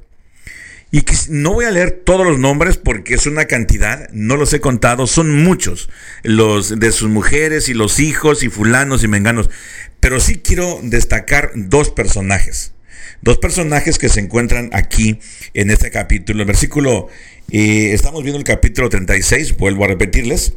[0.93, 4.61] Y no voy a leer todos los nombres porque es una cantidad, no los he
[4.61, 5.91] contado, son muchos,
[6.23, 9.51] los de sus mujeres y los hijos y fulanos y menganos.
[9.99, 12.75] Pero sí quiero destacar dos personajes,
[13.23, 15.19] dos personajes que se encuentran aquí
[15.53, 16.43] en este capítulo.
[16.43, 17.09] El versículo,
[17.51, 20.55] eh, estamos viendo el capítulo 36, vuelvo a repetirles,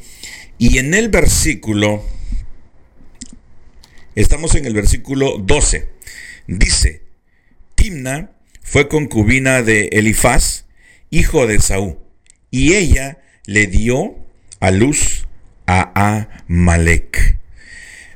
[0.60, 2.06] y en el versículo
[4.18, 5.90] Estamos en el versículo 12.
[6.48, 7.04] Dice,
[7.76, 8.32] Timna
[8.64, 10.66] fue concubina de Elifaz,
[11.12, 12.00] hijo de Saúl,
[12.50, 14.16] y ella le dio
[14.60, 15.28] a luz
[15.68, 15.92] a
[16.48, 17.38] Amalek.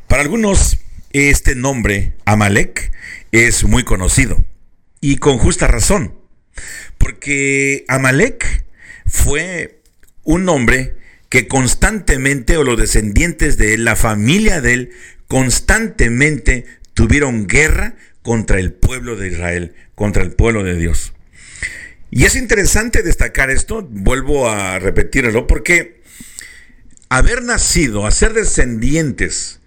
[0.08, 0.80] Para algunos,
[1.14, 2.92] este nombre, Amalek,
[3.32, 4.44] es muy conocido,
[5.02, 6.16] y con justa razón,
[6.98, 8.66] porque Amalek
[9.06, 9.84] fue
[10.24, 10.96] un nombre
[11.30, 14.92] que constantemente, o los descendientes de él, la familia de él,
[15.32, 21.14] constantemente tuvieron guerra contra el pueblo de Israel, contra el pueblo de Dios.
[22.10, 26.02] Y es interesante destacar esto, vuelvo a repetirlo, porque
[27.08, 29.62] haber nacido, a ser descendientes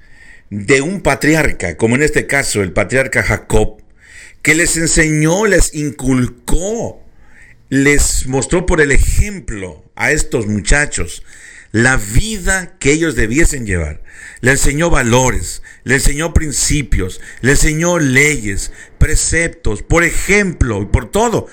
[0.50, 3.80] de un patriarca, como en este caso el patriarca Jacob,
[4.42, 7.02] que les enseñó, les inculcó,
[7.70, 11.22] les mostró por el ejemplo a estos muchachos
[11.74, 14.00] la vida que ellos debiesen llevar.
[14.40, 21.48] Le enseñó valores, le enseñó principios, le enseñó leyes, preceptos, por ejemplo, y por todo.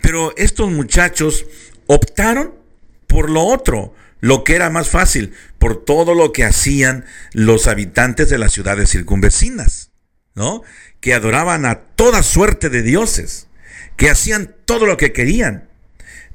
[0.00, 1.46] Pero estos muchachos
[1.86, 2.52] optaron
[3.06, 8.28] por lo otro, lo que era más fácil, por todo lo que hacían los habitantes
[8.28, 9.92] de las ciudades circunvecinas,
[10.34, 10.64] ¿no?
[10.98, 13.46] Que adoraban a toda suerte de dioses,
[13.96, 15.69] que hacían todo lo que querían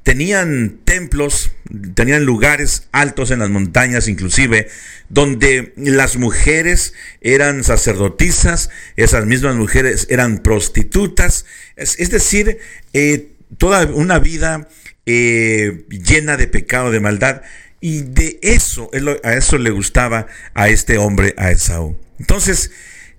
[0.06, 1.52] tenían templos,
[1.96, 4.68] tenían lugares altos en las montañas inclusive,
[5.10, 12.60] donde las mujeres eran sacerdotisas, esas mismas mujeres eran prostitutas, es, decir,
[12.94, 14.70] eh, toda una vida
[15.08, 17.42] eh, llena de pecado, de maldad,
[17.82, 18.92] y de eso,
[19.24, 21.98] a eso le gustaba a este hombre, a Esaú.
[22.20, 22.70] Entonces,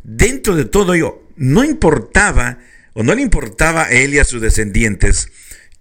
[0.04, 2.60] dentro de todo ello, no importaba
[2.94, 5.32] o no le importaba a él y a sus descendientes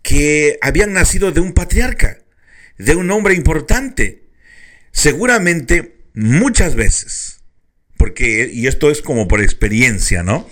[0.06, 2.20] que habían nacido de un patriarca,
[2.78, 4.22] de un hombre importante.
[4.91, 7.41] Seguramente muchas veces,
[7.97, 10.47] porque, y esto es como por experiencia, ¿no?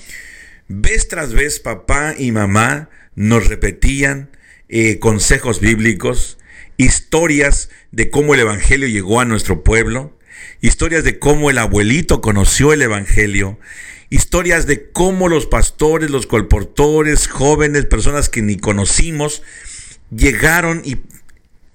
[0.68, 4.32] Vez tras vez papá y mamá nos repetían
[4.70, 6.39] eh, consejos bíblicos,
[6.78, 10.18] historias de cómo el Evangelio llegó a nuestro pueblo,
[10.62, 13.60] historias de cómo el abuelito conoció el Evangelio,
[14.14, 19.41] historias de cómo los pastores, los colportores, jóvenes, personas que ni conocimos,
[20.16, 20.99] llegaron y,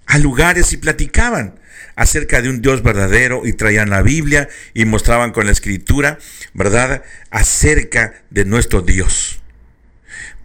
[0.07, 1.59] a lugares y platicaban
[1.97, 6.21] acerca de un Dios verdadero y traían la Biblia y mostraban con la escritura,
[6.55, 9.41] ¿verdad?, acerca de nuestro Dios.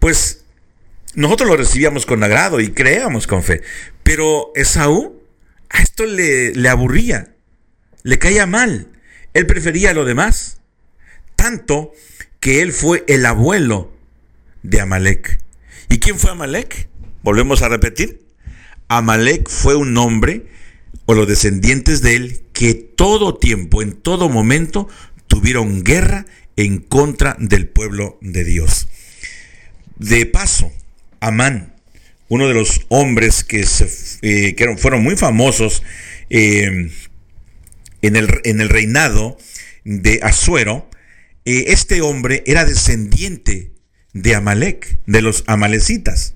[0.00, 0.46] Pues
[1.14, 3.62] nosotros lo recibíamos con agrado y creíamos con fe,
[4.02, 5.22] pero Esaú
[5.70, 7.36] a esto le, le aburría,
[8.02, 8.88] le caía mal,
[9.32, 10.58] él prefería lo demás,
[11.44, 11.92] tanto
[12.40, 13.92] que él fue el abuelo
[14.62, 15.40] de Amalek.
[15.90, 16.88] ¿Y quién fue Amalek?
[17.22, 18.22] Volvemos a repetir.
[18.88, 20.46] Amalek fue un hombre
[21.04, 24.88] o los descendientes de él que todo tiempo, en todo momento,
[25.26, 26.24] tuvieron guerra
[26.56, 28.88] en contra del pueblo de Dios.
[29.98, 30.72] De paso,
[31.20, 31.74] Amán,
[32.28, 33.86] uno de los hombres que, se,
[34.22, 35.82] eh, que fueron muy famosos
[36.30, 36.90] eh,
[38.00, 39.36] en, el, en, el, reinado
[39.84, 40.88] de Asuero,
[41.44, 43.72] eh, este hombre era descendiente
[44.12, 46.34] de Amalek, de los amalecitas.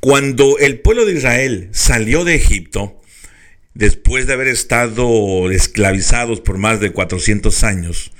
[0.00, 3.00] Cuando el pueblo de Israel salió de Egipto,
[3.74, 8.12] después de haber estado esclavizados por más de 400 años,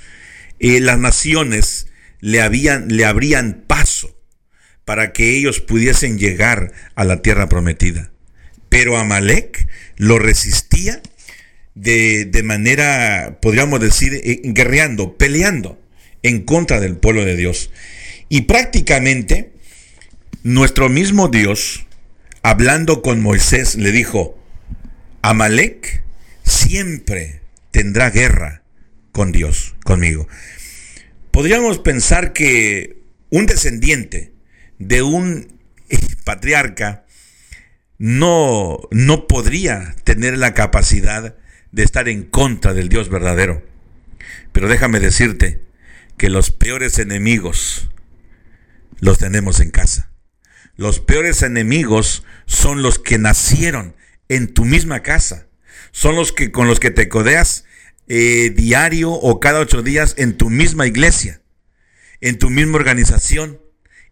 [0.59, 1.87] eh, las naciones
[2.21, 4.17] le, habían, le abrían paso
[4.85, 8.11] para que ellos pudiesen llegar a la tierra prometida.
[8.69, 9.67] Pero Amalek
[9.97, 11.01] lo resistía
[11.75, 15.79] de, de manera, podríamos decir, eh, guerreando, peleando
[16.21, 17.71] en contra del pueblo de Dios.
[18.29, 19.51] Y prácticamente
[20.43, 21.85] nuestro mismo Dios,
[22.41, 24.37] hablando con Moisés, le dijo,
[25.21, 26.03] Amalek
[26.43, 28.63] siempre tendrá guerra
[29.11, 30.27] con Dios, conmigo.
[31.31, 32.97] Podríamos pensar que
[33.29, 34.33] un descendiente
[34.79, 35.59] de un
[36.23, 37.05] patriarca
[37.97, 41.35] no, no podría tener la capacidad
[41.73, 43.65] de estar en contra del Dios verdadero.
[44.53, 45.65] Pero déjame decirte
[46.17, 47.89] que los peores enemigos
[48.99, 50.11] los tenemos en casa.
[50.75, 53.95] Los peores enemigos son los que nacieron
[54.29, 55.47] en tu misma casa.
[55.91, 57.65] Son los que con los que te codeas
[58.07, 61.41] eh, diario o cada ocho días en tu misma iglesia,
[62.21, 63.59] en tu misma organización,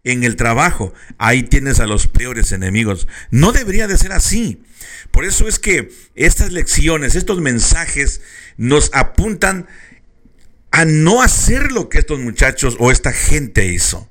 [0.04, 0.92] en el trabajo.
[1.18, 3.06] Ahí tienes a los peores enemigos.
[3.30, 4.62] No debería de ser así.
[5.10, 8.20] Por eso es que estas lecciones, estos mensajes
[8.56, 9.66] nos apuntan
[10.70, 14.10] a no hacer lo que estos muchachos o esta gente hizo.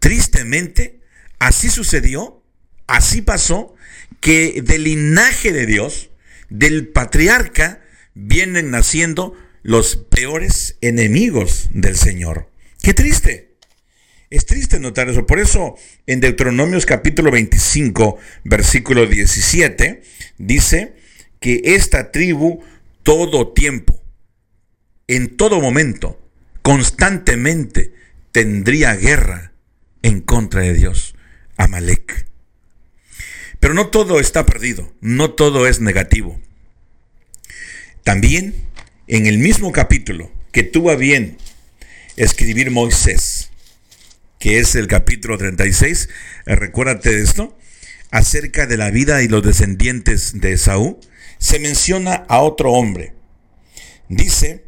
[0.00, 1.00] Tristemente,
[1.38, 2.42] así sucedió,
[2.86, 3.74] así pasó
[4.20, 6.10] que del linaje de Dios,
[6.48, 7.80] del patriarca,
[8.14, 12.50] vienen naciendo los peores enemigos del Señor.
[12.82, 13.49] Qué triste.
[14.30, 15.26] Es triste notar eso.
[15.26, 15.76] Por eso
[16.06, 20.02] en Deuteronomios capítulo 25, versículo 17,
[20.38, 20.94] dice
[21.40, 22.62] que esta tribu
[23.02, 24.00] todo tiempo,
[25.08, 26.20] en todo momento,
[26.62, 27.92] constantemente
[28.30, 29.52] tendría guerra
[30.02, 31.16] en contra de Dios.
[31.56, 32.26] Amalek.
[33.58, 36.40] Pero no todo está perdido, no todo es negativo.
[38.04, 38.54] También
[39.08, 41.36] en el mismo capítulo que tuvo bien
[42.16, 43.49] escribir Moisés,
[44.40, 46.08] que es el capítulo 36,
[46.46, 47.56] eh, recuérdate de esto,
[48.10, 50.98] acerca de la vida y los descendientes de Esaú,
[51.38, 53.12] se menciona a otro hombre.
[54.08, 54.64] Dice,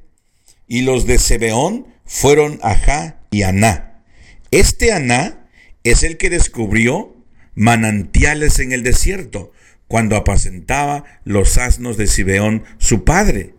[0.69, 4.05] y los de Sebeón fueron Ajá y Aná.
[4.51, 5.49] Este Aná
[5.85, 7.17] es el que descubrió
[7.55, 9.53] manantiales en el desierto,
[9.89, 13.55] cuando apacentaba los asnos de Sibeón, su padre.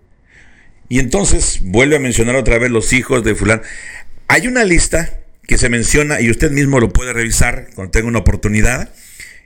[0.89, 3.63] Y entonces vuelve a mencionar otra vez los hijos de fulán.
[4.27, 8.19] Hay una lista que se menciona, y usted mismo lo puede revisar cuando tenga una
[8.19, 8.93] oportunidad,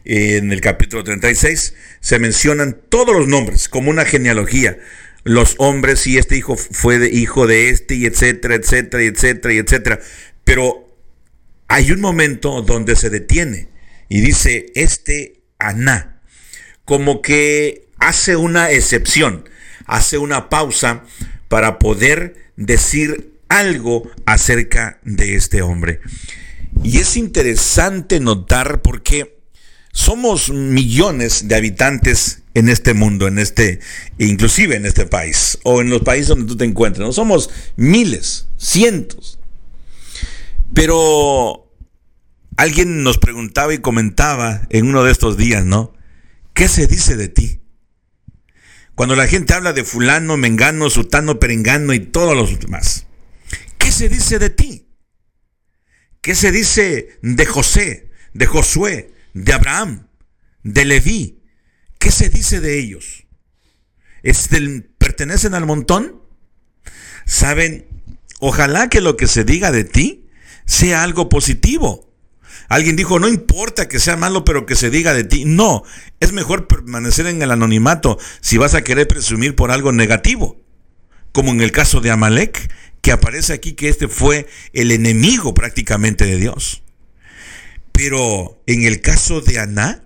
[0.05, 4.79] en el capítulo 36, se mencionan todos los nombres como una genealogía.
[5.23, 9.99] Los hombres y este hijo fue hijo de este, y etcétera, etcétera, etcétera, y etcétera.
[10.45, 10.97] Pero
[11.67, 13.67] hay un momento donde se detiene
[14.07, 16.21] y dice este Aná,
[16.85, 19.49] como que hace una excepción,
[19.85, 21.03] hace una pausa
[21.49, 26.01] para poder decir algo acerca de este hombre.
[26.83, 29.39] Y es interesante notar porque
[29.91, 33.79] somos millones de habitantes en este mundo, en este,
[34.17, 37.05] inclusive en este país, o en los países donde tú te encuentres.
[37.05, 39.39] No somos miles, cientos.
[40.73, 41.67] Pero
[42.57, 45.93] Alguien nos preguntaba y comentaba en uno de estos días, ¿no?
[46.55, 47.61] ¿Qué se dice de ti?
[48.95, 53.05] Cuando la gente habla de fulano, mengano, sutano, perengano y todos los demás.
[53.97, 54.87] ¿Qué se dice de ti?
[56.21, 60.07] ¿Qué se dice de José, de Josué, de Abraham,
[60.61, 61.41] de Leví?
[61.97, 63.25] ¿Qué se dice de ellos?
[64.21, 64.49] ¿Es
[64.99, 66.21] ¿Pertenecen al montón?
[67.25, 67.87] Saben,
[68.39, 70.29] ojalá que lo que se diga de ti
[70.67, 72.13] sea algo positivo
[72.69, 75.43] Alguien dijo, no importa que sea malo, pero que se diga de ti.
[75.43, 75.83] No,
[76.19, 80.61] es mejor permanecer en el anonimato si vas a querer presumir por algo negativo.
[81.31, 82.69] Como en el caso de Amalek,
[83.07, 86.83] que aparece aquí que este fue el enemigo prácticamente de Dios.
[87.93, 90.03] Pero en el caso de Aná,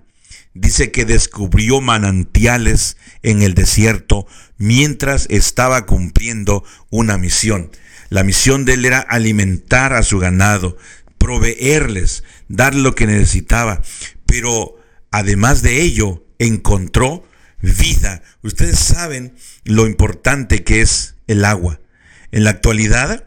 [0.53, 4.27] dice que descubrió manantiales en el desierto
[4.59, 7.71] mientras estaba cumpliendo una misión.
[8.09, 10.77] La misión de él era alimentar a su ganado,
[11.17, 13.81] proveerles, dar lo que necesitaba.
[14.27, 14.77] Pero
[15.09, 17.27] además de ello, encontró
[17.63, 18.21] vida.
[18.43, 19.33] Ustedes saben
[19.63, 21.80] lo importante que es el agua.
[22.31, 23.25] En la actualidad,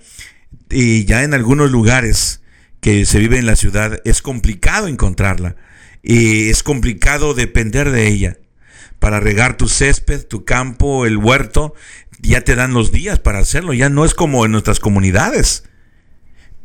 [0.70, 2.40] y ya en algunos lugares
[2.80, 5.56] que se vive en la ciudad, es complicado encontrarla.
[6.02, 8.38] Y es complicado depender de ella.
[8.98, 11.74] Para regar tu césped, tu campo, el huerto,
[12.20, 13.72] ya te dan los días para hacerlo.
[13.72, 15.64] Ya no es como en nuestras comunidades.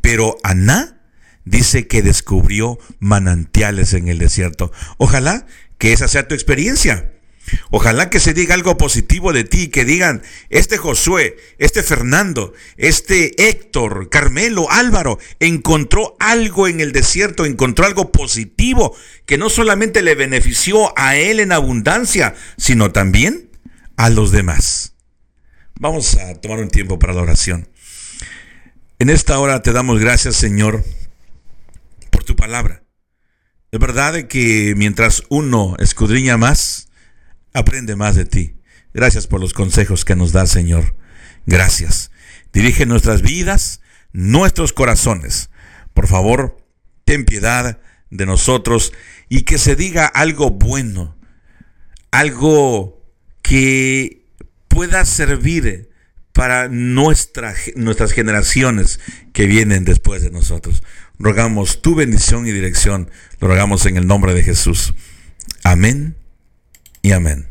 [0.00, 1.00] Pero Aná
[1.44, 4.72] dice que descubrió manantiales en el desierto.
[4.98, 5.46] Ojalá
[5.78, 7.12] que esa sea tu experiencia.
[7.70, 13.48] Ojalá que se diga algo positivo de ti, que digan, este Josué, este Fernando, este
[13.48, 18.96] Héctor, Carmelo, Álvaro, encontró algo en el desierto, encontró algo positivo,
[19.26, 23.50] que no solamente le benefició a él en abundancia, sino también
[23.96, 24.94] a los demás.
[25.78, 27.68] Vamos a tomar un tiempo para la oración.
[28.98, 30.84] En esta hora te damos gracias, Señor,
[32.30, 32.84] tu palabra.
[33.72, 36.88] De verdad que mientras uno escudriña más,
[37.52, 38.54] aprende más de ti.
[38.92, 40.94] Gracias por los consejos que nos da, Señor.
[41.46, 42.10] Gracias.
[42.52, 43.80] Dirige nuestras vidas,
[44.12, 45.50] nuestros corazones.
[45.94, 46.56] Por favor,
[47.04, 47.78] ten piedad
[48.10, 48.92] de nosotros
[49.28, 51.16] y que se diga algo bueno,
[52.10, 53.04] algo
[53.42, 54.26] que
[54.68, 55.90] pueda servir
[56.32, 59.00] para nuestra, nuestras generaciones
[59.32, 60.82] que vienen después de nosotros
[61.20, 63.10] rogamos tu bendición y dirección.
[63.38, 64.94] Lo rogamos en el nombre de Jesús.
[65.62, 66.19] Amén
[67.02, 67.49] y amén.